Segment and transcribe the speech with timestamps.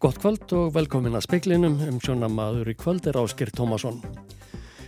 [0.00, 3.98] Gott kvöld og velkomin að speiklinum um sjónamaður í kvöld er Áskir Tómasson.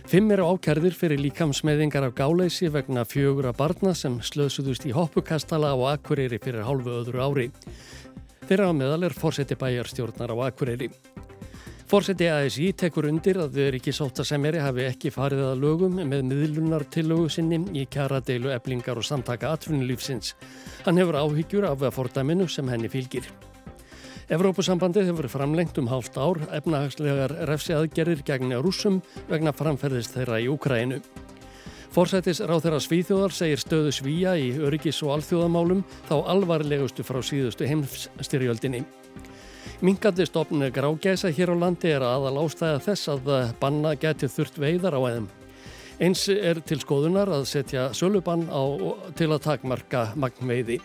[0.09, 5.69] Fimm eru ákærðir fyrir líkamsmeðingar af gáleysi vegna fjögur að barna sem slöðsudust í hoppukastala
[5.69, 7.45] á Akureyri fyrir hálfu öðru ári.
[8.49, 10.89] Þeirra á meðal er fórseti bæjarstjórnar á Akureyri.
[11.85, 16.25] Fórseti ASI tekur undir að þau ekki sóta semeri hafi ekki farið að lögum með
[16.33, 20.33] miðlunar tillögu sinni í kjaradeilu eblingar og samtaka atvinnulífsins.
[20.87, 23.29] Hann hefur áhyggjur af fordæminu sem henni fylgir.
[24.31, 30.47] Evrópusambandið hefur framlengt um hálft ár efnahagslegar refsi aðgerðir gegn rúsum vegna framferðist þeirra í
[30.53, 31.01] Ukrænu.
[31.93, 37.67] Forsættis ráð þeirra Svíþjóðar segir stöðu Svíja í öryggis og alþjóðamálum þá alvarlegustu frá síðustu
[37.69, 38.85] heimstyrjöldinni.
[39.83, 44.95] Minkandi stopn grágæsa hér á landi er aðal ástæða þess að banna geti þurft veiðar
[44.95, 45.27] á eðum.
[45.99, 48.63] Eins er til skoðunar að setja sölubann á,
[49.19, 50.79] til að takmarka magnveiði.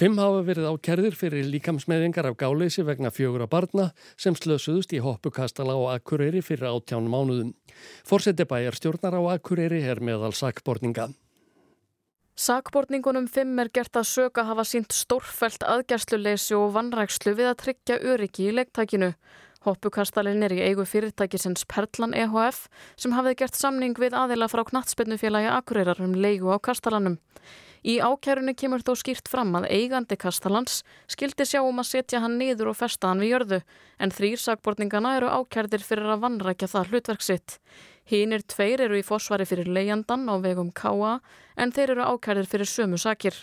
[0.00, 3.84] Fimm hafa verið ákerðir fyrir líkamsmeðingar af gáleysi vegna fjögur að barna
[4.16, 7.50] sem slösuðust í hoppukastala á Akureyri fyrir áttján mánuðum.
[8.08, 11.10] Forseti bæjar stjórnar á Akureyri er meðal sakborninga.
[12.32, 17.98] Sakborningunum fimm er gert að söka hafa sínt stórfælt aðgersluleysi og vannrækslu við að tryggja
[18.00, 19.10] öryggi í leiktækinu.
[19.66, 22.64] Hoppukastalinn er í eigu fyrirtækisins Perlan EHF
[22.96, 27.20] sem hafið gert samning við aðila frá knattspennufélagi Akureyrar um leigu á kastalanum.
[27.82, 32.36] Í ákærunni kemur þó skýrt fram að eigandi Kastalans skildi sjá um að setja hann
[32.38, 33.58] niður og festa hann við jörðu
[33.98, 37.56] en þrýr sagbortningana eru ákærdir fyrir að vannrækja það hlutverk sitt.
[38.06, 41.18] Hínir tveir eru í fósvari fyrir leijandan á vegum K.A.
[41.58, 43.34] en þeir eru ákærdir fyrir sömu sakir.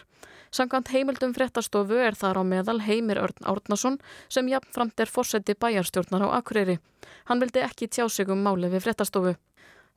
[0.55, 3.99] Sankant heimildum fréttastofu er þar á meðal Heimir Örn Árnason
[4.31, 6.79] sem jafnframt er fórseti bæjarstjórnar á Akureyri.
[7.27, 9.35] Hann vildi ekki tjá sig um máli við fréttastofu.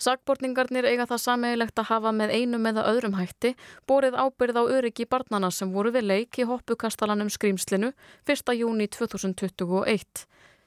[0.02, 3.52] Sakbortningarnir eiga það sameigilegt að hafa með einum eða öðrum hætti
[3.86, 7.92] borið ábyrð á öryggi barnana sem voru við leik í hoppukastalanum Skrýmslinu
[8.26, 8.54] 1.
[8.58, 10.24] júni 2021.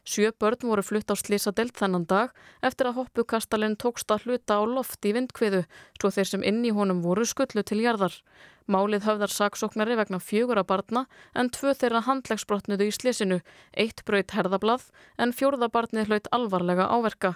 [0.07, 2.31] Sjö börn voru flutt á slísadelt þennan dag
[2.63, 5.65] eftir að hoppukastalinn tókst að hluta á loft í vindkviðu
[5.99, 8.15] svo þeir sem inn í honum voru skullu til jarðar.
[8.71, 13.41] Málið höfðar saksóknari vegna fjögur að barna en tvö þeirra handlegsbrotnuðu í slísinu,
[13.75, 14.87] eitt braut herðablað
[15.19, 17.35] en fjórða barnið hlaut alvarlega áverka.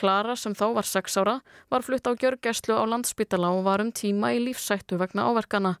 [0.00, 1.38] Klara sem þá var 6 ára
[1.68, 5.74] var flutt á gjörgæslu á landspítala og var um tíma í lífsættu vegna áverkana.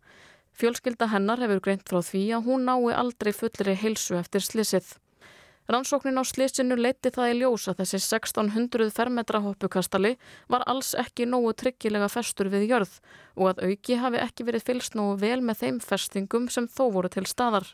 [0.52, 4.90] Fjölskylda hennar hefur greint frá því að hún nái aldrei fullri heilsu eftir slissið.
[5.70, 10.16] Rannsóknin á slissinu leiti það í ljós að þessi 1600 fermetra hoppukastali
[10.50, 12.96] var alls ekki nógu tryggilega festur við jörð
[13.36, 17.12] og að auki hafi ekki verið fylst nógu vel með þeim festingum sem þó voru
[17.14, 17.68] til staðar.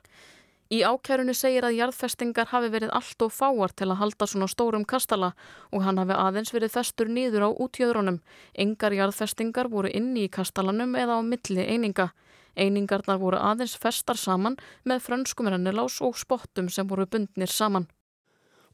[0.66, 4.86] Í ákærunni segir að jarðfestingar hafi verið allt og fáar til að halda svona stórum
[4.88, 5.32] kastala
[5.70, 8.18] og hann hafi aðeins verið festur nýður á útjöðrunum.
[8.58, 12.10] Engar jarðfestingar voru inni í kastalanum eða á milli eininga.
[12.56, 17.86] Einingarnar voru aðeins festar saman með frönskum rennilás og spottum sem voru bundnir saman.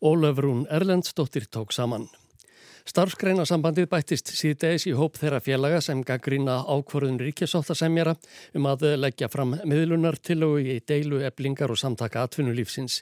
[0.00, 2.08] Ólöfrún Erlendsdóttir tók saman.
[2.82, 8.16] Starfsgreinasambandið bættist síðdeis í hóp þeirra félaga sem gaggrína ákvörðun ríkjasáttasemjara
[8.58, 13.00] um að leggja fram miðlunar til og í deilu eblingar og samtaka atvinnulífsins.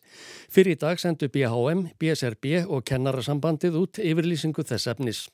[0.52, 5.28] Fyrir í dag sendu BHM, BSRB og kennarasambandið út yfirlýsingu þess efnis.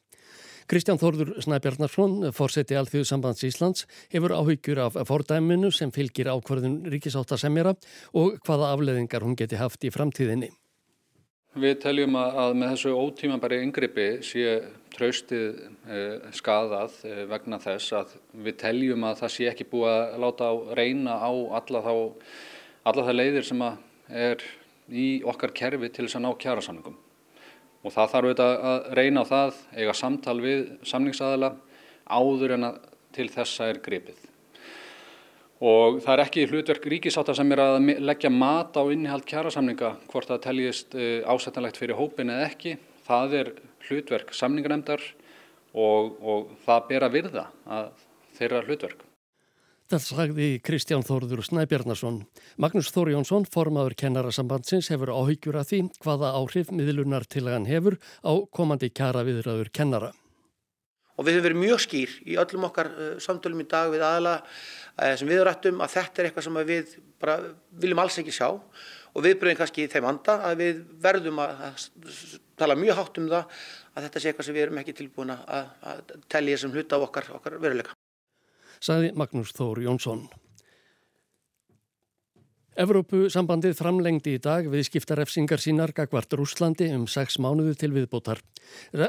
[0.67, 7.77] Kristján Þórður Snæbjarnarsson, fórseti Alþjóðu sambands Íslands, hefur áhyggjur af fordæminu sem fylgir ákvörðun ríkisáttasemjara
[8.19, 10.51] og hvaða afleðingar hún geti haft í framtíðinni.
[11.56, 14.59] Við teljum að með þessu ótímabæri yngripi sé
[14.93, 18.12] traustið eh, skadað eh, vegna þess að
[18.44, 21.95] við teljum að það sé ekki búið að láta á reyna á alla þá
[22.93, 24.45] alla það leiðir sem er
[24.93, 27.00] í okkar kerfi til þess að ná kjærasamningum.
[27.87, 30.62] Og það þarf auðvitað að reyna á það, eiga samtal við
[30.93, 31.55] samningsaðila
[32.05, 32.81] áður en að
[33.16, 34.26] til þessa er gripið
[35.65, 40.28] og það er ekki hlutverk ríkisáta sem er að leggja mat á innihald kjærasamninga hvort
[40.28, 42.77] það teljist eh, ásættanlegt fyrir hópin eða ekki.
[43.06, 43.53] Það er
[43.89, 45.03] hlutverk samningarnemdar
[45.72, 47.93] og, og það ber að virða að
[48.36, 49.07] þeirra hlutverk.
[49.86, 52.16] Það sagði Kristján Þórður Snæbjarnason.
[52.59, 57.95] Magnús Þóri Jónsson, formadur kennarasambandsins, hefur áhyggjur að því hvaða áhrif miðlunar til hann hefur
[58.27, 60.10] á komandi kjara viðraður kennara.
[61.16, 64.41] Og við hefum verið mjög skýr í öllum okkar uh, samtölum í dag við aðla
[64.97, 67.34] Eh, sem við rættum að þetta er eitthvað sem við bara
[67.83, 71.84] viljum alls ekki sjá og við breyðum kannski í þeim anda að við verðum að,
[72.57, 73.59] tala mjög hátt um það
[73.92, 77.04] að þetta sé eitthvað sem við erum ekki tilbúin að, að telja sem hluta á
[77.04, 77.92] okkar, okkar veruleika.
[78.80, 80.24] Saði Magnús Þór Jónsson.
[82.77, 88.43] Evrópu-sambandið framlengdi í dag við skiptarefsingar sínar gagvart Rúslandi um sex mánuðu til viðbótar.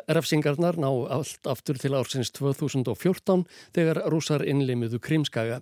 [0.08, 3.44] Refsingarnar ná allt aftur til ársins 2014
[3.75, 5.60] þegar rúsar innlimuðu krimskaga.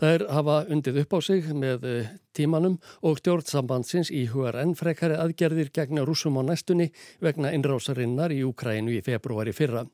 [0.00, 5.20] Það er hafa undið upp á sig með eh, tímanum og stjórnsambandsins í HRN frekari
[5.20, 6.88] aðgerðir gegna rúsum á næstunni
[7.20, 9.84] vegna innrásarinnar í Úkrænu í februari fyrra.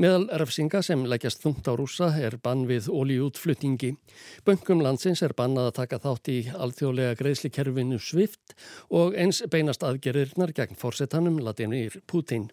[0.00, 3.94] Meðal refsinga sem leggjast þungt á rúsa er bann við ólíutflutningi.
[4.46, 8.54] Böngum landsins er bannað að taka þátt í alþjóðlega greiðslikerfinu Svift
[8.88, 12.48] og eins beinast aðgerðirnar gegn fórsetanum Latinir Putin.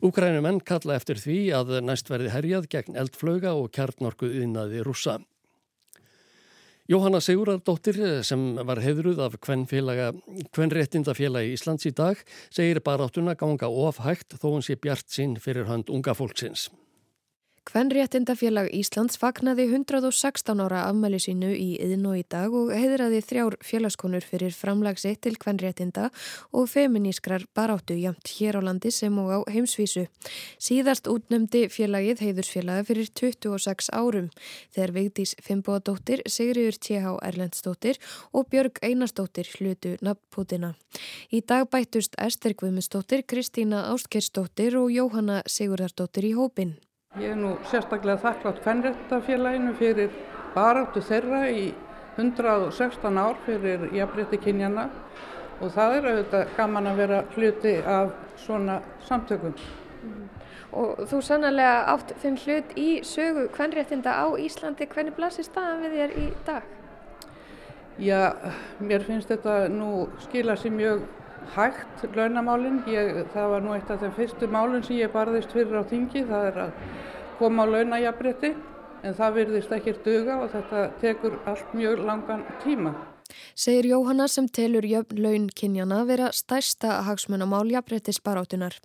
[0.00, 5.18] Úkrænumenn kalla eftir því að næst verði herjað gegn eldflöga og kjarnorku yðnaði rúsa.
[6.90, 7.94] Jóhanna Sigurardóttir
[8.26, 12.18] sem var heðruð af Kvenréttindafélagi Íslands í dag
[12.50, 16.66] segir baráttuna ganga ofhægt þó hún sé bjart sín fyrir hönd unga fólksins.
[17.68, 23.56] Kvenréttindafélag Íslands fagnaði 116 ára afmæli sínu í yðin og í dag og heiðraði þrjár
[23.62, 26.08] félagskonur fyrir framlagsi til kvenréttinda
[26.56, 30.06] og feminískrar baráttu jamt hér á landi sem og á heimsvísu.
[30.56, 34.32] Síðast útnemdi félagið heiðursfélagi fyrir 26 árum
[34.72, 37.16] þegar Vigdís Fimboadóttir, Sigriður T.H.
[37.20, 38.00] Erlendstóttir
[38.32, 40.74] og Björg Einarstóttir hlutu nafnpútina.
[41.28, 46.80] Í dag bættust Ester Guðmundsdóttir, Kristína Ástkerstóttir og Jóhanna Sigurðardóttir í hópin.
[47.18, 50.12] Ég er nú sérstaklega þakklátt Fennrættafélaginu fyrir
[50.54, 51.64] baráttu þeirra í
[52.14, 54.84] 116 ár fyrir jafnrétti kynjana
[55.58, 58.12] og það er auðvitað gaman að vera hluti af
[58.44, 58.76] svona
[59.08, 59.58] samtökum.
[60.06, 60.28] Mm.
[60.70, 64.86] Og þú sannlega átt þinn hlut í sögu kvennréttinda á Íslandi.
[64.86, 66.70] Hvernig blasir staðan við þér í dag?
[67.98, 68.22] Já,
[68.78, 71.02] mér finnst þetta nú skila sér mjög
[71.54, 72.82] hægt launamálinn.
[73.34, 76.50] Það var nú eitt af þeim fyrstu málinn sem ég barðist fyrir á þingi, það
[76.50, 76.74] er að
[77.38, 78.54] koma á launajabrétti
[79.02, 82.94] en það virðist ekkert duga og þetta tekur allt mjög langan tíma.
[83.54, 88.76] Segir Jóhanna sem telur jöfn laun kynjana vera stærsta hagsmunamál jafnréttisbarátunar.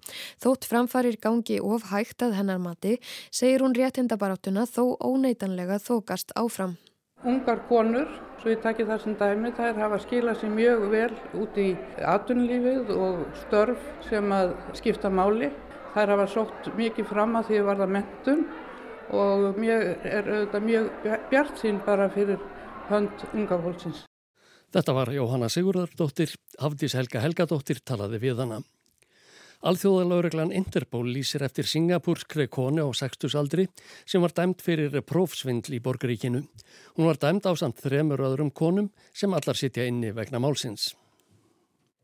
[0.42, 3.00] Þótt framfarir gangi of hægt að hennar mati,
[3.32, 6.78] segir hún réttindabarátuna þó óneitanlega þókast áfram.
[7.26, 11.56] Ungar konur, svo ég takki það sem dæmi, þær hafa skilað sér mjög vel út
[11.58, 11.72] í
[12.14, 15.50] atunlífið og störf sem að skipta máli.
[15.96, 18.44] Þær hafa sótt mikið fram að því að varða mentun
[19.16, 22.46] og mjög, er auðvitað mjög bjart sín bara fyrir
[22.92, 24.06] hönd unga fólksins.
[24.76, 28.62] Þetta var Jóhanna Sigurðardóttir, Hafdís Helga Helgadóttir talaði við hana.
[29.66, 33.64] Alþjóðalaureglan Interpol lýsir eftir singapúrskri konu á 60 aldri
[34.06, 36.44] sem var dæmt fyrir prófsvindl í borgaríkinu.
[36.94, 40.92] Hún var dæmt á samt þremur öðrum konum sem allar sitja inni vegna málsins.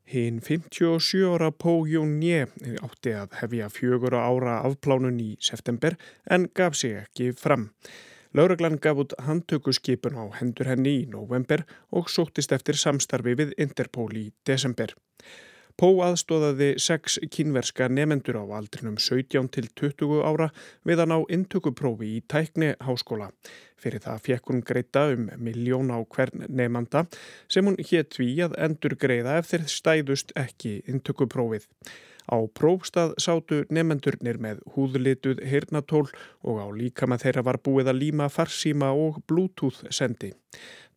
[0.10, 2.48] Hinn 57 ára Pó Jón Njé
[2.82, 7.70] átti að hefja fjögur ára afplánun í september en gaf sig ekki fram.
[8.34, 14.10] Lauraglann gaf út handtökuskipun á hendur henni í november og sóttist eftir samstarfi við Interpol
[14.18, 14.98] í desember.
[15.80, 20.52] Pó aðstóðaði sex kínverska nefendur á aldrinum 17 til 20 ára
[20.88, 23.32] við að ná intökuprófi í tækni háskóla.
[23.82, 27.08] Fyrir það fekk hún greita um miljón á hvern nefnanda
[27.50, 31.68] sem hún hétt við að endur greiða ef þeir stæðust ekki intökuprófið.
[32.30, 36.06] Á prófstað sátu nefendurnir með húðlituð hirnatól
[36.46, 40.32] og á líkama þeirra var búið að líma farsíma og bluetooth sendi.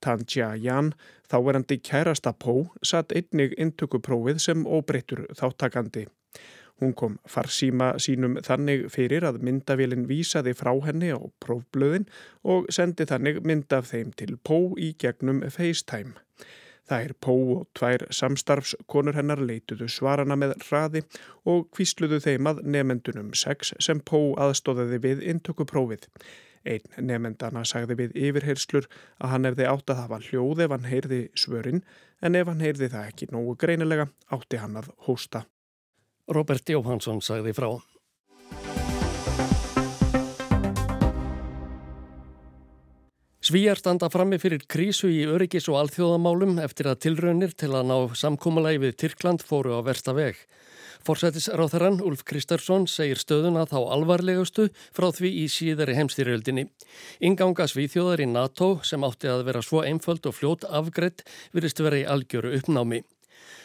[0.00, 0.92] Tanja Jan,
[1.30, 6.06] þáverandi kærasta Pó, satt einnig intökuprófið sem óbreyttur þáttakandi.
[6.82, 12.08] Hún kom farsíma sínum þannig fyrir að myndavélinn vísaði frá henni á prófblöðin
[12.42, 16.18] og sendi þannig myndaf þeim til Pó í gegnum FaceTime.
[16.84, 21.04] Það er Pó og tvær samstarfskonur hennar leituðu svarana með hraði
[21.48, 26.10] og kvísluðu þeim að nefendunum sex sem Pó aðstóðaði við intökuprófið.
[26.64, 28.86] Einn nefendana sagði við yfirheyrslur
[29.20, 31.82] að hann hefði átt að hafa hljóð ef hann heyrði svörin
[32.24, 35.44] en ef hann heyrði það ekki nógu greinilega átti hann að hósta.
[36.32, 37.68] Robert Jóhansson sagði frá.
[43.44, 47.96] Svíjar standa frammi fyrir krísu í öryggis og alþjóðamálum eftir að tilraunir til að ná
[48.16, 50.38] samkómalagi við Tyrkland fóru á versta veg.
[51.04, 56.70] Forsætisráþarann Ulf Kristarsson segir stöðuna þá alvarlegustu frá því í síðari heimstýrjöldinni.
[57.20, 62.00] Inganga svíþjóðar í NATO sem átti að vera svo einföld og fljót afgreitt virðist vera
[62.00, 63.02] í algjöru uppnámi.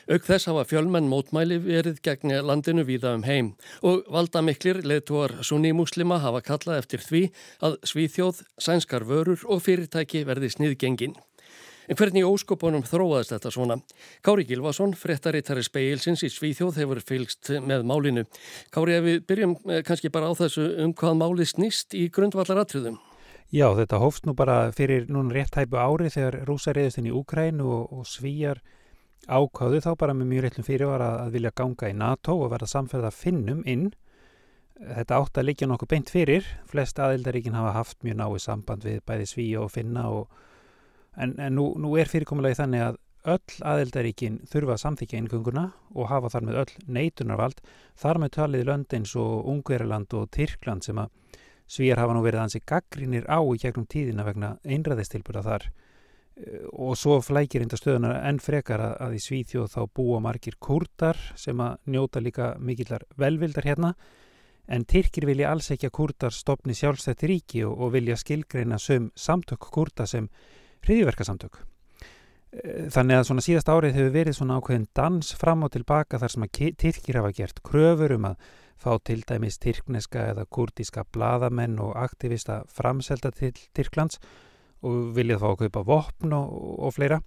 [0.09, 3.53] Auk þess hafa fjölmenn mótmæli verið gegn landinu víða um heim
[3.85, 7.23] og valda miklir leðtúar sunni muslima hafa kallað eftir því
[7.63, 11.15] að svíþjóð, sænskar vörur og fyrirtæki verði sniðgengin.
[11.89, 13.77] En hvernig óskopunum þróaðist þetta svona?
[14.25, 18.25] Kári Gilvason, frettarittari speilsins í Svíþjóð, hefur fylgst með málinu.
[18.73, 22.99] Kári, ef við byrjum eh, kannski bara á þessu um hvað máli snýst í grundvallaratriðum.
[23.49, 27.15] Já, þetta hófst nú bara fyrir núna rétt hæpu ári þegar rúsa reyðist inn í
[27.17, 28.61] Úkræn og, og svíjar
[29.25, 33.09] ákváðu þá bara með mjög réttlum fyrirvara að vilja ganga í NATO og verða samferða
[33.13, 33.89] finnum inn
[34.79, 36.45] Þetta átt að liggja nokkuð beint fyrir.
[36.69, 40.29] Flest aðildaríkin hafa haft mjög náið samband við bæði Svíja og Finna og,
[41.17, 42.99] en, en nú, nú er fyrirkomulagi þannig að
[43.29, 47.59] öll aðildaríkin þurfa að samþykja eingönguna og hafa þar með öll neitunarvald.
[47.99, 51.11] Þar með talið Löndins og Ungveriland og Tyrkland sem að
[51.69, 56.95] Svíjar hafa nú verið hansi gaggrínir á í gegnum tíðina vegna einræðistilbúra þar eh, og
[56.97, 61.61] svo flækir enda stöðunar enn frekar að, að í Svíþjóð þá búa margir kurdar sem
[61.61, 63.93] að njóta líka mikillar velvildar hérna
[64.65, 69.11] en Tyrkir vilja alls ekki að kurdar stopni sjálfstætti ríki og, og vilja skilgreina söm
[69.13, 70.25] samtök kurda sem
[70.87, 71.59] hriðiverkasamtök.
[72.49, 76.33] Eh, þannig að svona síðast árið hefur verið svona ákveðin dans fram og tilbaka þar
[76.33, 81.79] sem að Tyrkir hafa gert kröfur um að fá til dæmis tyrkneska eða kurdíska bladamenn
[81.83, 84.21] og aktivista framselda til Tyrklands
[84.87, 86.53] og viljað fá að kaupa vopn og,
[86.87, 87.19] og fleira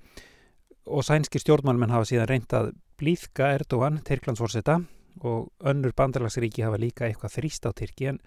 [0.88, 4.80] og sænskir stjórnmálmenn hafa síðan reyndað blíðka Erdogan, Tyrklandsforsetta
[5.20, 8.20] og önnur bandarlagsríki hafa líka eitthvað þrýst á Tyrki en,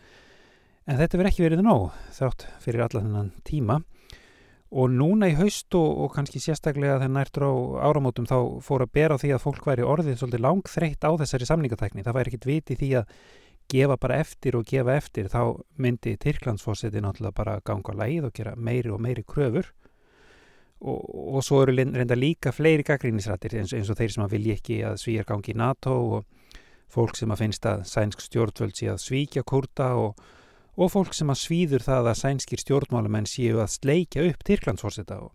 [0.86, 3.82] en þetta verður ekki verið nóg þátt fyrir allan þennan tíma
[4.76, 7.54] og núna í haust og, og kannski sérstaklega þegar nærtur á
[7.88, 11.48] áramótum þá fór að bera á því að fólk væri orðið svolítið langþreytt á þessari
[11.48, 12.04] samningatækni.
[12.04, 13.16] Það væri ekkit viti því að
[13.72, 15.32] gefa bara eftir og gefa eftir.
[15.32, 15.42] Þá
[15.80, 19.72] myndi Tyrklandsfósiti náttúrulega bara ganga læð og gera meiri og meiri kröfur.
[20.86, 21.00] Og,
[21.38, 24.82] og svo eru reynda líka fleiri gaggrínisrættir eins, eins og þeir sem að vilja ekki
[24.84, 26.50] að svíjar gangi í NATO og
[26.92, 30.20] fólk sem að finnst að sænsk stjórnvöld sé að svíkja kurta og,
[30.76, 35.32] og fólk sem að svíður það að sænskir stjórnmálamenn séu að sleikja upp Tyrklandsforsetta og,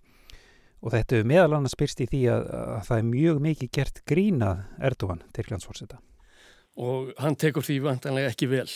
[0.85, 4.01] og þetta er meðal annars byrst í því að, að það er mjög mikið gert
[4.09, 6.01] grínað Erdogan, Tyrklandsforsetta.
[6.81, 8.69] Og hann tekur því vantanlega ekki vel?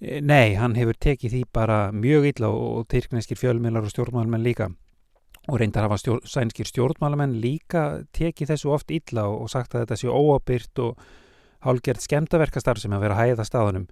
[0.00, 4.70] E, nei, hann hefur tekið því bara mjög illa og, tyrkneskir fjölmiðlar og stjórnmálamenn líka
[5.44, 9.98] og reyndar hafa stjór, sænskir stjórnmálamenn líka tekið þessu oft illa og, sagt að þetta
[10.00, 11.02] séu óabyrt og
[11.64, 13.88] hálgjert skemdaverkastar sem að vera hæða staðunum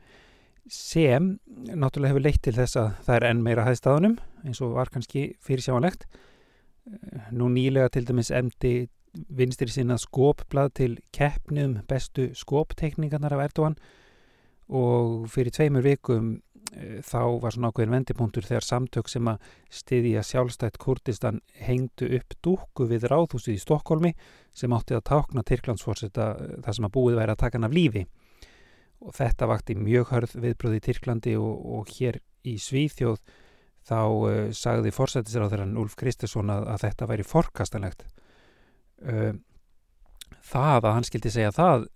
[0.71, 4.77] sem náttúrulega hefur leitt til þess að það er enn meira hæð staðunum eins og
[4.77, 6.07] var kannski fyrir sjáanlegt
[7.35, 13.77] nú nýlega til dæmis emdi vinstir sinna skópblad til keppnum bestu skóptekningarnar af Erdogan
[14.73, 16.39] og fyrir tveimur vikum
[16.73, 19.43] Eh, þá var svona ákveðin vendipunktur þegar samtök sem að
[19.73, 24.13] stiðja sjálfstætt Kurdistan hengdu upp dúku við ráðhúsið í Stokkólmi
[24.57, 27.77] sem átti að tákna Tyrklandsforsetta eh, þar sem að búið væri að taka hann af
[27.77, 28.07] lífi
[29.03, 33.23] og þetta vakti mjög hörð viðbröði í Tyrklandi og, og hér í Svíþjóð
[33.89, 38.07] þá uh, sagði fórsetisir á þeirra Ulf Kristersson að, að þetta væri forkastanlegt.
[39.03, 39.33] Uh,
[40.53, 41.89] það að hann skildi segja það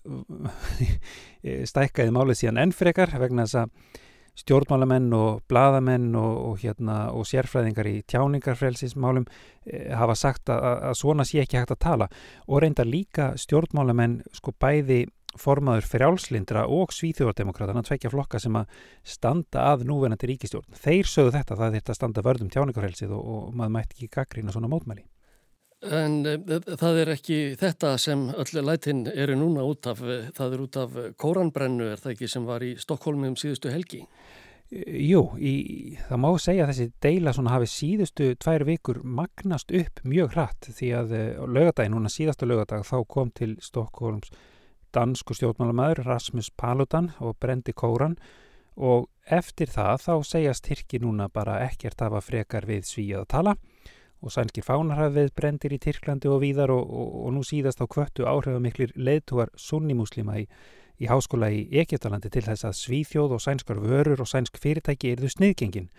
[1.70, 4.02] stækkaði málið síðan ennfrekar vegna þess að
[4.36, 9.25] stjórnmálamenn og bladamenn og, og, hérna, og sérfræðingar í tjáningarfrelsismálum
[9.64, 12.08] e, hafa sagt að, að svona sé ekki hægt að tala.
[12.46, 15.06] Og reynda líka stjórnmálamenn sko bæði
[15.40, 18.71] formaður frjálslindra og svíþjóðardemokratana tvekja flokka sem að
[19.07, 20.78] standa að núvenandi ríkistjórn.
[20.85, 24.71] Þeir sögðu þetta það þetta standa vörðum tjáningarfrelsið og, og maður mætti ekki gaggrína svona
[24.73, 25.07] mótmæli.
[25.85, 26.38] En e,
[26.81, 30.00] það er ekki þetta sem öll lætin eru núna út af,
[30.35, 34.02] það er út af kóranbrennu er það ekki sem var í Stokkólmi um síðustu helgi?
[34.66, 40.00] Jú, í, það má segja að þessi deila svona hafi síðustu tvær vikur magnast upp
[40.02, 44.33] mjög hratt því að á lögadagin, núna síðastu lögadag þá kom til Stokkólms
[44.97, 48.17] dansku stjórnmálamæður Rasmus Paludan og brendi kóran
[48.76, 53.55] og eftir það þá segjast Tyrki núna bara ekkert hafa frekar við svíjað að tala
[54.25, 57.85] og sænskir fánar hafa við brendir í Tyrklandi og víðar og, og, og nú síðast
[57.85, 60.49] á kvöttu áhrifamiklir leðtúar sunnimuslima í
[60.97, 65.31] í háskóla í Egiptalandi til þess að svíþjóð og sænskar vörur og sænsk fyrirtæki erðu
[65.33, 65.91] sniðgengin.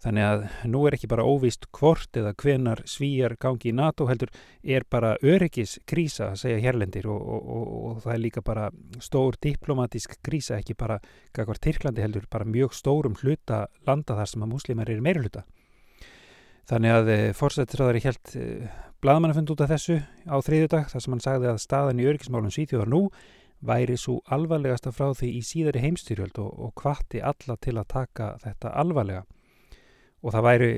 [0.00, 0.42] Þannig að
[0.72, 4.30] nú er ekki bara óvist hvort eða hvenar svíjar gangi í NATO heldur
[4.64, 8.70] er bara öryggis krísa, segja hérlendir og, og, og, og það er líka bara
[9.04, 10.96] stór diplomatísk krísa, ekki bara
[11.36, 15.42] kakvar Tyrklandi heldur, bara mjög stórum hluta landa þar sem að muslimar eru meira hluta.
[16.70, 18.70] Þannig að eh, fórsættisraðari helt eh,
[19.04, 22.88] bladmannafund út af þessu á þriðjudag þar sem hann sagði að staðan í öryggismálum svíþjóðar
[22.88, 23.02] nú
[23.60, 28.72] væri svo alvarlegasta frá því í síðari heimstyrjöld og hvati alla til að taka þetta
[28.80, 29.26] alvarlega
[30.20, 30.72] og það væri,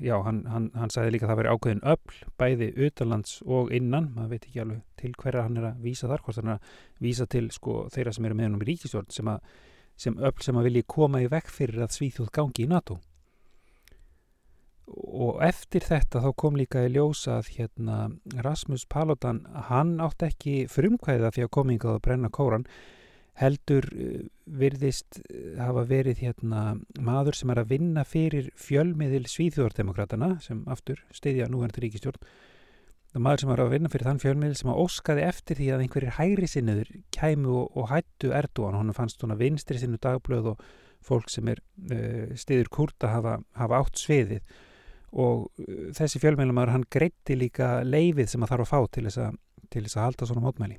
[0.00, 4.08] já, hann, hann, hann sagði líka að það væri ákveðin öll bæði utanlands og innan,
[4.16, 7.04] maður veit ekki alveg til hverja hann er að vísa þar, hvort hann er að
[7.04, 9.30] vísa til sko þeirra sem eru með hennum í ríkistjórn sem,
[10.00, 12.98] sem öll sem að vilji koma í vekk fyrir að Svíþjóð gangi í NATO.
[14.88, 17.96] Og eftir þetta þá kom líka í ljósa að hérna
[18.40, 22.64] Rasmus Paludan hann átt ekki frumkvæða því að komingað að brenna kóran
[23.38, 24.26] heldur eh,
[24.58, 26.62] virðist eh, hafa verið hérna
[27.04, 32.22] maður sem er að vinna fyrir fjölmiðil svíþjóðardemokratana sem aftur stiðja núverðandi ríkistjórn
[33.12, 35.84] það maður sem var að vinna fyrir þann fjölmiðl sem að óskaði eftir því að
[35.84, 38.76] einhverjir hægri sinniður kæmu og, og hættu Erdogan.
[38.78, 40.66] Hann fannst svona vinstri sinnu dagblöð og
[41.08, 44.42] fólk sem er uh, stiður kurta hafa, hafa átt sviðið.
[45.16, 49.24] Og uh, þessi fjölmiðlumar hann greitti líka leifið sem að þarf að fá til þess
[49.24, 49.40] að,
[49.72, 50.78] til þess að halda svona mótmæli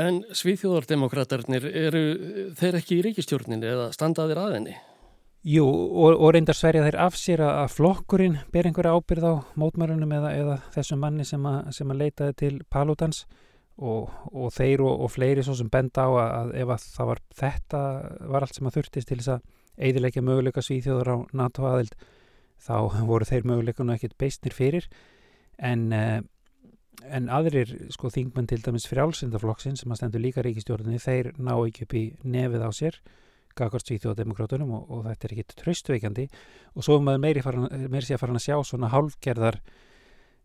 [0.00, 2.00] En svíþjóðardemokraterni eru
[2.56, 4.76] þeir ekki í ríkistjórninu eða standaðir aðenni?
[5.42, 10.14] Jú, og, og reyndar sverja þeir af sér að flokkurinn ber einhverja ábyrð á mótmælunum
[10.16, 13.24] eða, eða þessum manni sem að, sem að leitaði til Palutans
[13.76, 17.22] og, og þeir og, og fleiri svo sem benda á að ef að það var
[17.42, 17.80] þetta
[18.32, 19.44] var allt sem að þurftist til þess að
[19.82, 21.96] eidilegja möguleika svíþjóður á NATO aðild
[22.62, 22.76] þá
[23.10, 24.88] voru þeir möguleikuna ekkit beistnir fyrir
[25.58, 26.20] en, eh,
[27.02, 31.86] en aðrir sko þingmenn til dæmis frjálsindaflokksinn sem að stendur líka ríkistjórnini þeir ná ekki
[31.86, 32.98] upp í nefið á sér
[33.58, 36.26] gagart svíþjóðademokrátunum og, og þetta er ekkit tröstveikandi
[36.72, 39.58] og svo er maður meiri, farin, meiri sé að fara að sjá svona hálfgerðar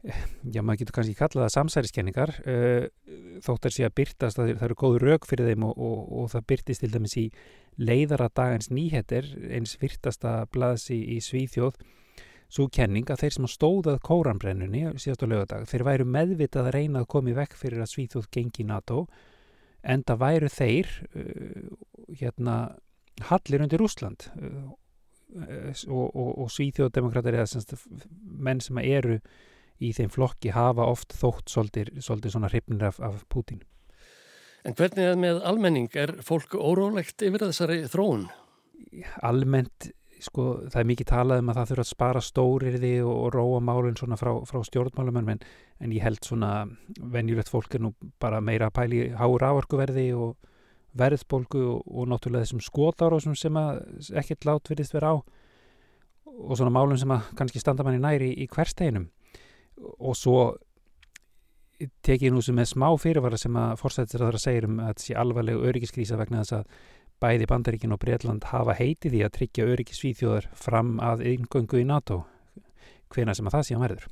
[0.08, 0.24] eh,
[0.56, 2.88] já maður getur kannski kallað það samsæriskenningar uh,
[3.46, 6.50] þóttar sé að byrtast það, það eru góður rauk fyrir þeim og, og, og það
[6.54, 7.28] byrtist til dæmis í
[7.78, 11.80] leiðara dagans nýheter eins virtasta blaðs í, í Svíþjóð
[12.48, 17.04] svo kenning að þeir sem stóðað kóranbrennunni síðast á lögadag, þeir væru meðvitað að reyna
[17.04, 19.06] að komi vekk fyrir að Svíþjóð gengi NATO
[19.84, 21.72] en það væru þeir uh,
[22.20, 22.58] hérna
[23.28, 24.68] hallir undir Úsland eh,
[25.90, 27.74] og, og, og svíþjóðdemokrater eða semst,
[28.22, 29.20] menn sem eru
[29.84, 33.62] í þeim flokki hafa oft þótt svolítið, svona hrifnir af, af Pútín.
[34.66, 35.90] En hvernig er með almenning?
[35.96, 38.26] Er fólk órólegt yfir þessari þróun?
[39.26, 39.92] Almennt,
[40.24, 43.62] sko, það er mikið talað um að það þurfa að spara stórirði og, og róa
[43.64, 45.42] málun svona frá, frá stjórnmálum en,
[45.84, 46.52] en ég held svona
[47.00, 50.36] venjulegt fólk er nú bara meira að pæli háur áarkuverði og
[50.98, 53.60] verðbólgu og, og náttúrulega þessum skotárásum sem
[54.18, 55.16] ekkert lát verðist vera á
[56.38, 59.10] og svona málum sem að kannski standa manni næri í, í hversteginum
[59.78, 60.40] og svo
[62.06, 65.18] tekið nú sem er smá fyrirvara sem að fórsættir að það segir um að sé
[65.18, 66.80] alvarlegu öryggiskrísa vegna þess að
[67.24, 72.24] bæði Bandaríkin og Breitland hafa heitið því að tryggja öryggisvíþjóðar fram að yngöngu í NATO
[73.14, 74.08] hvena sem að það sé að verður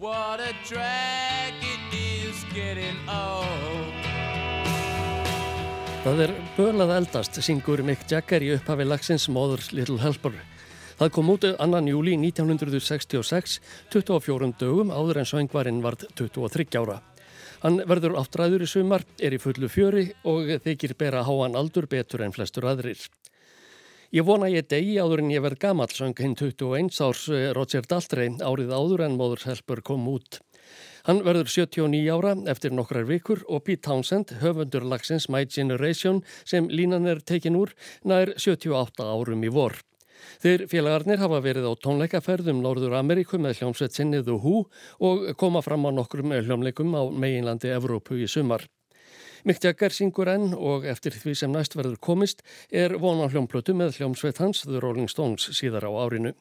[0.00, 1.40] What a drag
[6.00, 10.32] Það er bölað eldast, syngur Mick Jagger í upphafi lagsins Mother's Little Helper.
[10.96, 13.58] Það kom út annan júli 1966,
[13.92, 17.02] 24 dögum áður en söngvarinn vart 23 ára.
[17.60, 22.22] Hann verður áttræður í sumar, er í fullu fjöri og þykir bera háan aldur betur
[22.24, 23.02] en flestur aðrir.
[24.16, 27.84] Ég vona ég degi áður en ég verð gammal, söng hinn 21 árs eh, Roger
[27.86, 30.40] Daltrey árið áður en Mother's Helper kom út.
[31.04, 36.66] Hann verður 79 ára eftir nokkrar vikur og Pete Townsend, höfundur lagsins My Generation sem
[36.72, 39.76] línan er tekin úr, nær 78 árum í vor.
[40.42, 44.56] Þeir félagarnir hafa verið á tónleikaferðum Norður Ameríku með hljómsveit sinnið og hú
[45.06, 48.66] og koma fram á nokkrum hljómleikum á meginlandi Evrópu í sumar.
[49.44, 53.96] Mick Jagger syngur enn og eftir því sem næst verður komist er vona hljómplötu með
[53.96, 56.34] hljómsveit hans The Rolling Stones síðar á árinu.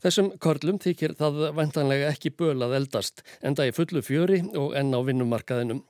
[0.00, 5.00] Þessum körlum þykir það vantanlega ekki bölað eldast, enda í fullu fjöri og enn á
[5.04, 5.84] vinnumarkaðinum.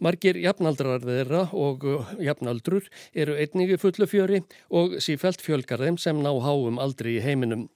[0.00, 1.86] Margir jafnaldrar þeirra og
[2.22, 7.68] jafnaldrur eru einningi fullu fjöri og sífælt fjölgar þeim sem ná háum aldrei í heiminum.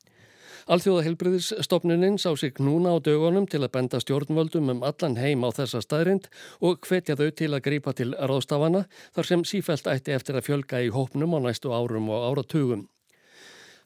[0.68, 5.80] Alþjóðaheilbriðisstofnuninn sá sig núna á dögunum til að benda stjórnvöldum um allan heim á þessa
[5.80, 6.28] staðrind
[6.60, 8.84] og hvetja þau til að grípa til ráðstafana
[9.16, 12.84] þar sem sífælt ætti eftir að fjölga í hópnum á næstu árum og áratugum.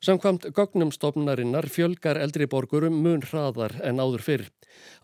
[0.02, 4.48] Samkvamt gögnumstofnarinnar fjölgar eldri borgurum mun hraðar en áður fyrr.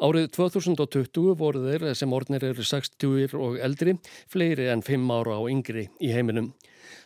[0.02, 3.94] Árið 2020 voru þeir sem ornir eru 60 og eldri,
[4.26, 6.48] fleiri en 5 ára á yngri í heiminum.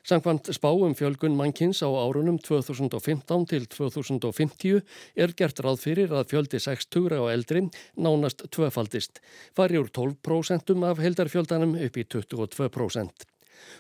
[0.09, 4.81] Samkvæmt spáum fjölgun mannkins á árunum 2015 til 2050
[5.13, 7.67] er gert ráð fyrir að fjöldi 60 og eldri
[8.01, 9.21] nánast tvöfaldist,
[9.53, 13.32] fari úr 12% af heldarfjöldanum upp í 22%.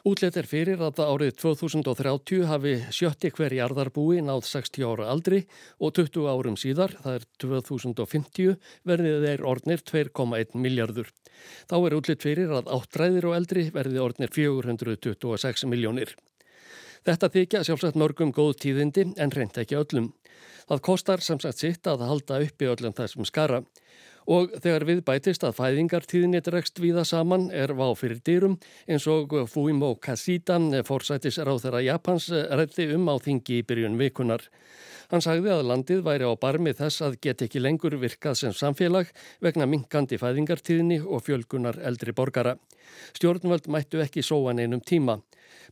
[0.09, 5.45] Útlet er fyrir að árið 2030 hafi sjötti hver jarðarbúi náð 60 ára aldri
[5.79, 8.57] og 20 árum síðar, það er 2050,
[8.89, 11.13] verðið þeir ornir 2,1 miljardur.
[11.71, 16.17] Þá er útlet fyrir að áttræðir og eldri verði ornir 426 miljónir.
[17.03, 20.13] Þetta þykja sjálfsagt mörgum góð tíðindi en reynd ekki öllum.
[20.69, 23.63] Það kostar samsagt sitt að halda uppi öllum þessum skara
[24.27, 29.35] og þegar við bætist að fæðingartíðinni dregst viða saman er vá fyrir dýrum eins og
[29.51, 34.47] Fumio Kashida, forsætis ráð þeirra Japans, rætti um á þingi í byrjun vikunar.
[35.13, 39.11] Hann sagði að landið væri á barmi þess að get ekki lengur virkað sem samfélag
[39.45, 42.57] vegna minkandi fæðingartíðinni og fjölgunar eldri borgara.
[43.13, 45.19] Stjórnvöld mættu ekki sóan einum tíma.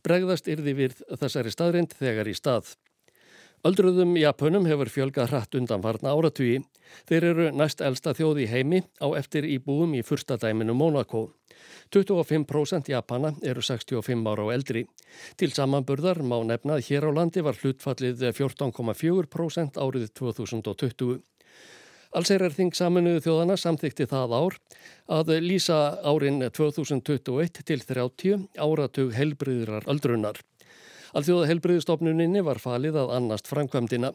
[0.05, 2.75] Bregðast yrði við þessari staðrind þegar í stað.
[3.61, 6.63] Öldruðum Japunum hefur fjölgað hratt undan varna áratugi.
[7.05, 11.27] Þeir eru næst elsta þjóð í heimi á eftir íbúum í fyrstadæminu Monaco.
[11.93, 14.87] 25% Japana eru 65 ára og eldri.
[15.37, 21.21] Til samanburðar má nefna að hér á landi var hlutfallið 14,4% árið 2020.
[22.17, 24.57] Allseirar þing saminuðu þjóðana samþykti það ár
[25.21, 30.41] að lýsa árin 2021 til 30 áratug helbriðrar öldrunar.
[31.11, 34.13] Alþjóða helbriðistofnuninni var falið að annast framkvæmdina.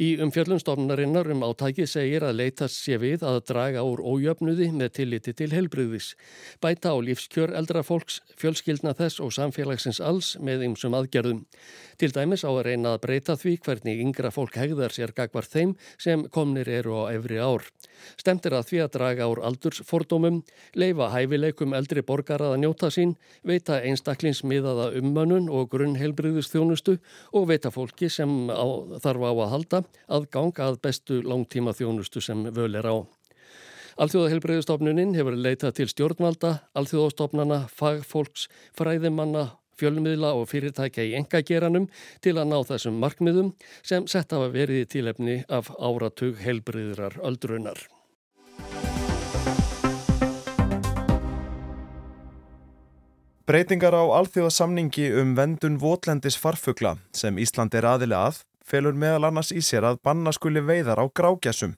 [0.00, 5.34] Í umfjöllumstofnarinnar um átæki segir að leitast sé við að draga úr ójöfnuði með tilliti
[5.36, 6.14] til helbriðis.
[6.62, 11.44] Bæta á lífskjör eldra fólks, fjölskyldna þess og samfélagsins alls með ymsum aðgerðum.
[12.00, 15.76] Til dæmis á að reyna að breyta því hvernig yngra fólk hegðar sér gagvar þeim
[15.98, 17.68] sem komnir eru á efri ár.
[18.20, 20.40] Stemt er að því að draga úr aldursfordómum,
[20.74, 23.14] leifa hæfileikum eldri borgarað að njóta sín,
[23.46, 26.98] veita einstaklingsmiðaða ummönnun og grunnhelbriðistjónustu
[27.32, 28.66] og veita fólki sem á,
[29.02, 32.96] þarf á að halda aðgang að bestu langtíma þjónustu sem völ er á.
[34.00, 38.46] Alþjóðahelbreyðustofnunin hefur leitað til stjórnvalda, alþjóðastofnana, fagfólks,
[38.78, 41.88] fræðimanna, fjölmiðla og fyrirtækja í engageranum
[42.24, 47.80] til að ná þessum markmiðum sem sett hafa verið í tílefni af áratug helbreyðrar öldrunar.
[53.50, 59.50] Breytingar á alþjóðasamningi um vendun votlendis farfugla sem Ísland er aðilega að felur meðal annars
[59.50, 61.72] í sér að banna skuli veiðar á grágæsum.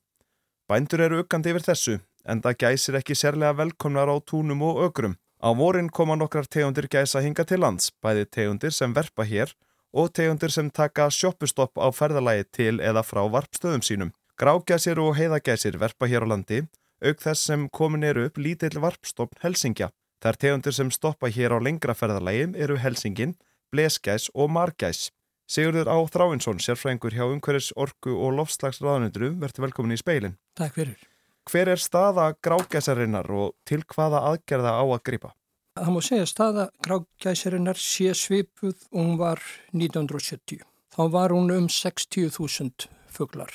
[0.68, 1.94] Bændur eru uggandi yfir þessu,
[2.28, 5.16] en það gæsir ekki sérlega velkomnar á túnum og ögrum.
[5.42, 9.50] Á vorin koma nokkrar tegundir gæsa hinga til lands, bæði tegundir sem verpa hér
[9.92, 14.12] og tegundir sem taka sjoppustopp á ferðalagi til eða frá varpstöðum sínum.
[14.38, 16.62] Grágæsir og heiðagæsir verpa hér á landi,
[17.02, 19.90] auk þess sem komin eru upp lítill varpstopp Helsingja.
[20.22, 23.35] Þær tegundir sem stoppa hér á lengra ferðalagi eru Helsingin,
[23.74, 25.11] Bleskæs og Margæs.
[25.50, 30.38] Sigurður Á Þráinsson, sérfræðingur hjá umhverfis orku og lofslagsraðanundru, verður velkomin í speilin.
[30.55, 31.12] Takk fyrir.
[31.50, 35.33] Hver er staða grágæsarinnar og til hvaða aðgerða á að gripa?
[35.78, 40.62] Það má segja að staða grágæsarinnar sé svipuð og hún var 1970.
[40.92, 43.52] Þá var hún um 60.000 fugglar.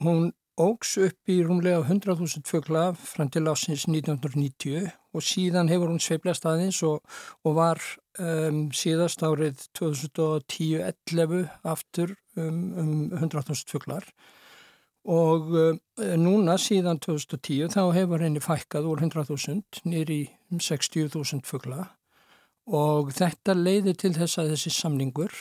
[0.00, 6.02] Hún ógs upp í rúmlega 100.000 fuggla fram til ásins 1990 og síðan hefur hún
[6.02, 7.02] sveiplast aðeins og,
[7.46, 7.82] og var
[8.18, 14.08] um, síðast árið 2010-11 aftur um, um 100.000 fugglar
[15.08, 15.78] og um,
[16.20, 20.20] núna síðan 2010 þá hefur henni fækkað úr 100.000 nýri
[20.52, 21.88] 60.000 fuggla
[22.68, 25.32] og þetta leiði til þess að þessi samningur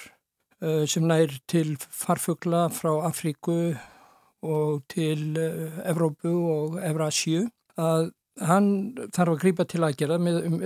[0.62, 3.76] uh, sem nær til farfuggla frá Afríku
[4.46, 8.12] og til uh, Evrópu og Evrasíu að
[8.46, 8.70] hann
[9.16, 10.58] þarf að grýpa til aðgerða um,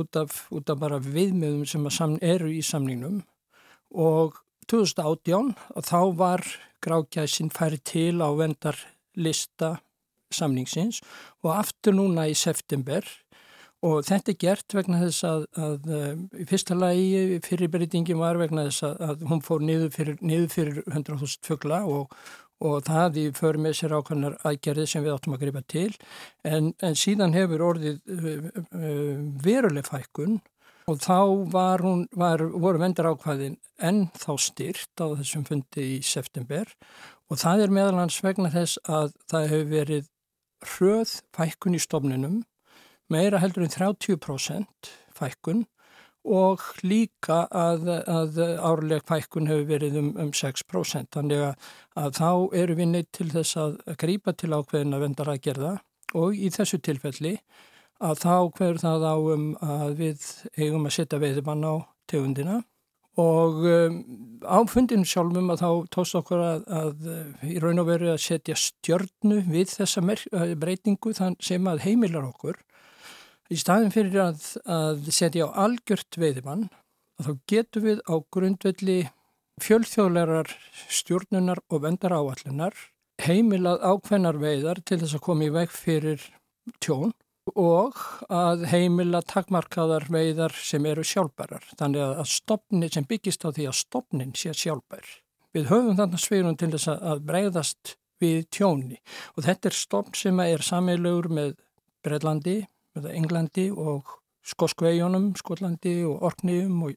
[0.00, 3.20] út, út af bara viðmiðum sem eru í samningnum.
[3.92, 4.36] Og
[4.68, 6.44] 2018 þá var
[6.84, 9.76] grákjæsin færi til á vendarlista
[10.30, 11.00] samningsins.
[11.44, 13.06] Og aftur núna í september
[13.86, 15.88] og þetta er gert vegna þess að, að
[16.42, 20.80] í fyrsta lagi fyrirbyrtingin var vegna þess að, að hún fór niður fyrir, niður fyrir
[20.88, 22.14] 100.000 fuggla og,
[22.58, 25.92] og það í för með sér ákvæmnar aðgerði sem við áttum að gripa til.
[26.42, 29.14] En, en síðan hefur orðið uh, uh,
[29.46, 30.40] veruleg fækkun
[30.88, 31.18] og þá
[31.52, 36.70] var hún, var, voru vendar ákvæðin enn þá styrt á þessum fundi í september
[37.28, 40.12] og það er meðalans vegna þess að það hefur verið
[40.74, 42.38] hröð fækkun í stofninum
[43.12, 45.66] meira heldur en 30% fækkun
[46.28, 51.08] og líka að, að árleg fækkun hefur verið um, um 6%.
[51.14, 55.36] Þannig að, að þá eru við neitt til þess að grípa til ákveðin að vendara
[55.36, 55.72] að gerða
[56.18, 57.38] og í þessu tilfelli
[57.98, 60.26] að þá hverður það á um að við
[60.58, 61.74] eigum að setja veiðimann á
[62.10, 62.58] tegundina.
[63.18, 63.96] Og um,
[64.46, 68.54] á fundinu sjálfum að þá tóst okkur að, að í raun og veru að setja
[68.58, 70.04] stjörnu við þessa
[70.60, 72.60] breytingu sem að heimilar okkur.
[73.50, 76.68] Í staðin fyrir að, að setja á algjört veiðimann
[77.18, 79.00] þá getur við á grundvelli
[79.64, 80.52] fjölþjóðlegar
[80.86, 82.76] stjórnunar og vendar áallunar
[83.22, 86.22] heimilað ákveðnar veiðar til þess að koma í veg fyrir
[86.78, 87.14] tjón
[87.54, 87.96] og
[88.32, 91.64] að heimila takmarkaðar veiðar sem eru sjálfbærar.
[91.78, 95.06] Þannig að stopni sem byggist á því að stopnin sé sjálfbær.
[95.56, 98.98] Við höfum þannig sveirum til þess að breyðast við tjóni
[99.36, 101.54] og þetta er stopn sem er sameilugur með
[102.04, 102.60] Breitlandi,
[102.98, 106.94] Englandi og Skoskveginum, Skotlandi og Orkniðum og,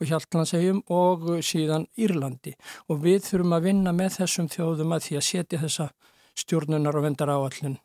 [0.00, 2.56] og Hjaltlandsegjum og síðan Írlandi
[2.88, 5.90] og við þurfum að vinna með þessum þjóðum að því að setja þessa
[6.40, 7.78] stjórnunar og vendar áallin.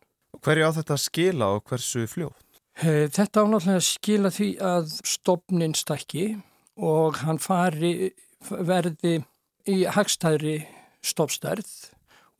[0.45, 2.59] Hverju á þetta skila og hversu fljótt?
[2.77, 6.25] Þetta ánáttúrulega skila því að stopnin stakki
[6.75, 8.11] og hann fari
[8.45, 9.17] verði
[9.65, 10.59] í hagstæðri
[11.05, 11.71] stoppstærð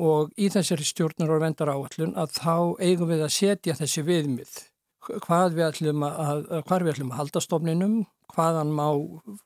[0.06, 4.56] og í þessari stjórnar og vendar áallun að þá eigum við að setja þessi viðmið
[5.06, 7.96] hvað við ætlum að, við ætlum að halda stofninum,
[8.34, 8.88] hvaðan má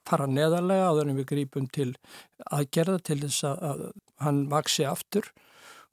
[0.08, 1.90] fara neðarlega áður en við grípum til
[2.48, 3.84] aðgerða til þess að
[4.24, 5.28] hann vaksi aftur.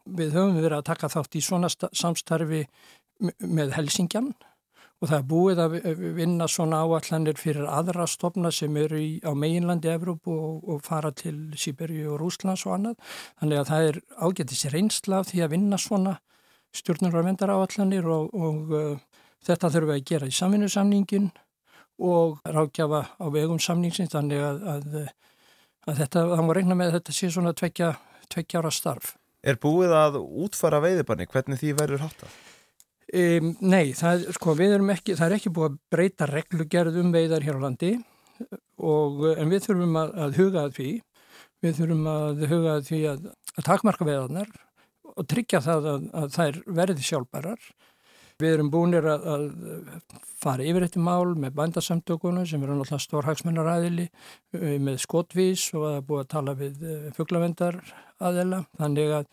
[0.06, 2.66] Við höfum verið að taka þátt í svona samstarfi
[3.42, 4.34] með Helsingjan
[4.96, 5.74] og það er búið að
[6.16, 11.10] vinna svona áallanir fyrir aðra stofna sem eru í, á meginlandi Evrópu og, og fara
[11.12, 12.96] til Sýbergi og Rúslands og annað.
[13.42, 16.16] Þannig að það er ágættis reynsla af því að vinna svona
[16.76, 21.30] stjórnur og vendar áallanir og, og uh, þetta þurfum við að gera í saminu
[21.96, 24.96] og rákjafa á vegum samningsins þannig að, að,
[25.88, 27.94] að þetta, það má regna með að þetta sé svona tvekja,
[28.32, 29.14] tvekja ára starf.
[29.46, 31.28] Er búið að útfara veiðibanni?
[31.30, 32.28] Hvernig því verður hátta?
[33.14, 37.60] Um, nei, það, sko, ekki, það er ekki búið að breyta reglugerð um veiðar hér
[37.62, 37.92] á landi
[38.82, 40.88] og, en við þurfum að, að huga að því
[41.62, 44.50] við þurfum að huga að því að, að takmarka veiðarnar
[45.14, 47.70] og tryggja það að, að þær verði sjálfbærar
[48.42, 49.46] við erum búinir að
[50.36, 55.86] fara yfir þetta mál með bandasamtökunum sem eru náttúrulega stór hagsmennaræðili uh, með skotvís og
[55.90, 57.80] að búið að tala við uh, fugglavendar
[58.20, 59.30] aðela þannig að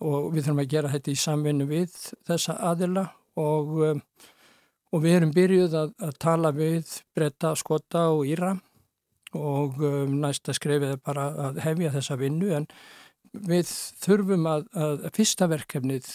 [0.00, 3.04] við þurfum að gera þetta í samvinnu við þessa aðila
[3.38, 4.02] og, um,
[4.90, 8.54] og við erum byrjuð að, að tala við breyta, skota og íra
[9.36, 9.76] og
[10.10, 12.48] næsta skrefið er bara að hefja þessa vinnu.
[12.56, 12.64] En
[13.30, 13.68] við
[14.02, 16.08] þurfum að, að fyrsta verkefnið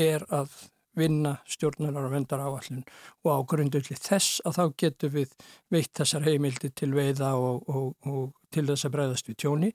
[0.00, 0.54] er að
[0.98, 2.84] vinna stjórnunar og vendar áallin
[3.24, 5.36] og á grundulli þess að þá getum við
[5.74, 9.70] veitt þessar heimildi til veiða og, og, og til þess að breyðast við tjóni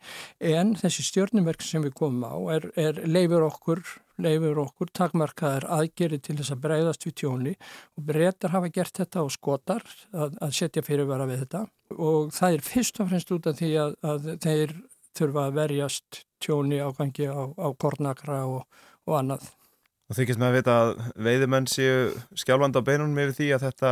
[0.51, 3.81] en þessi stjórnumerk sem við komum á er, er leifur okkur,
[4.23, 7.55] leifur okkur takmarkaðar aðgeri til þess að breyðast við tjóni
[7.99, 11.65] og breytar hafa gert þetta og skotar að, að setja fyrirvara við þetta
[11.97, 14.75] og það er fyrst og fremst út af því að, að þeir
[15.17, 19.49] þurfa að verjast tjóni ágangi á, á kornakra og, og annað.
[20.09, 20.93] Og þykist með að vita að
[21.27, 21.97] veiðumenn séu
[22.41, 23.91] skjálfand á beinunum yfir því að þetta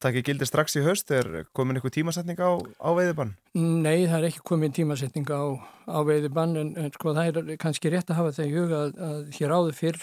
[0.00, 3.34] takk ekki gildi strax í höst, er komin eitthvað tímasetning á, á veiðubann?
[3.56, 5.56] Nei, það er ekki komin tímasetning á,
[5.88, 8.96] á veiðubann en, en sko það er kannski rétt að hafa það í huga að,
[9.08, 10.02] að hér áður fyrr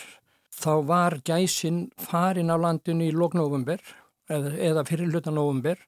[0.53, 3.81] þá var gæsin farin á landinu í lóknófumber
[4.29, 5.81] eða, eða fyrir hluta nófumber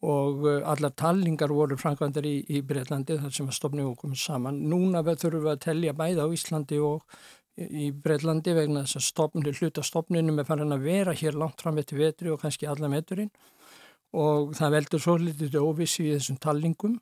[0.00, 4.62] og uh, allar tallingar voru framkvæmdar í, í Breitlandi þar sem að stopnum okkur saman.
[4.70, 7.04] Núna þurfum við að tellja bæða á Íslandi og
[7.58, 11.78] í Breitlandi vegna þess að stopnir, hluta stopninum er farin að vera hér langt fram
[11.82, 13.30] eftir vetri og kannski alla meturinn
[14.16, 16.96] og það veldur svo litið óvissi í þessum tallingum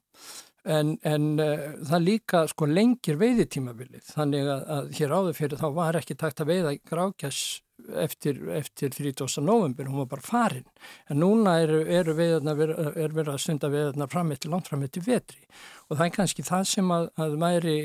[0.68, 4.04] en, en uh, það líka sko lengir veiðitímabilið.
[4.10, 7.40] Þannig að, að hér áður fyrir þá var ekki takt að veiða grákjæs
[7.96, 9.40] eftir, eftir 30.
[9.44, 10.66] november, hún var bara farin
[11.08, 15.06] en núna eru, eru veiðarna er verið að stunda veiðarna fram eftir langt fram eftir
[15.06, 15.44] vetri
[15.88, 17.76] og það er kannski það sem að, að væri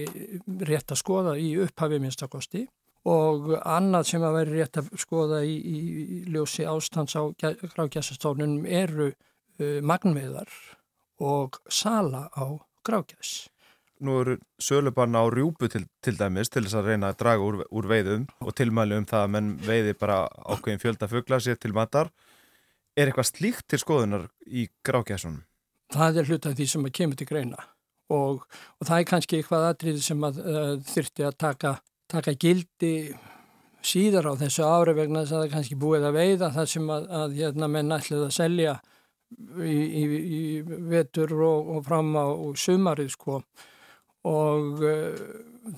[0.70, 2.66] rétt að skoða í upphafi minnstakosti
[3.10, 5.80] og annað sem að væri rétt að skoða í, í,
[6.32, 10.52] ljósi ástands á grákjæsastofnunum eru uh, magnveðar
[11.24, 13.53] og sala á grákjæs.
[14.04, 17.62] Nú eru sölubanna á rjúpu til, til dæmis til þess að reyna að draga úr,
[17.72, 21.72] úr veiðum og tilmæli um það að menn veiði bara ákveðin fjölda fuggla sér til
[21.76, 22.12] matar.
[23.00, 25.46] Er eitthvað slíkt til skoðunar í grákjæsunum?
[25.94, 27.64] Það er hlut af því sem að kemur til greina
[28.14, 28.44] og,
[28.80, 31.74] og það er kannski eitthvað aðrið sem að uh, þurfti að taka,
[32.12, 32.94] taka gildi
[33.84, 36.90] síðar á þessu ári vegna þess að það er kannski búið að veiða það sem
[36.96, 38.74] að, að hérna, menn ætlið að selja
[39.60, 40.04] í, í,
[40.38, 40.42] í
[40.92, 42.28] vetur og, og fram á
[42.60, 43.42] sumarið sko
[44.28, 45.24] og uh,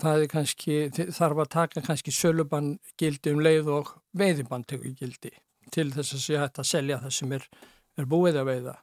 [0.02, 5.34] það er kannski, þarf að taka kannski sölubann gildi um leið og veiðibann tekur gildi
[5.74, 7.48] til þess að sé hægt að selja það sem er,
[7.98, 8.76] er búið að veiða.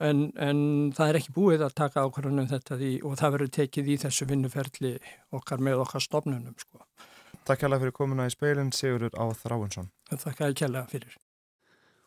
[0.00, 0.60] En, en
[0.96, 4.28] það er ekki búið að taka ákvarðunum þetta því, og það verður tekið í þessu
[4.30, 4.92] vinnuferli
[5.36, 6.82] okkar með okkar stopnunum sko.
[7.44, 9.90] Takk kærlega fyrir komuna í speilin Sigurður á Þráinsson.
[10.10, 11.18] Takk kærlega fyrir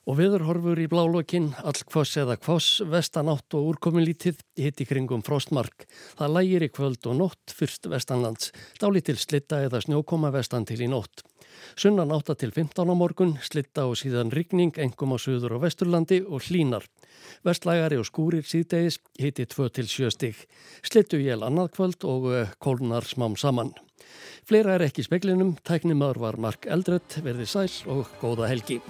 [0.03, 5.85] Og viður horfur í blálokkin, all kvoss eða kvoss, vestanátt og úrkominlítið, hitti kringum frostmark.
[6.19, 10.89] Það lægir í kvöld og nótt fyrst vestanlands, dálitil slitta eða snjókoma vestan til í
[10.91, 11.23] nótt.
[11.79, 16.19] Sunnan 8 til 15 á morgun, slitta og síðan rigning, engum á söður og vesturlandi
[16.27, 16.83] og hlínar.
[17.47, 20.43] Vestlægari og skúrir síðdegis hitti 2 til 7 stig.
[20.83, 23.71] Slittu jél annað kvöld og uh, kólnar smám saman.
[24.43, 28.81] Fleira er ekki speklinum, tæknimaður var Mark Eldrött, verði sæl og góða helgi.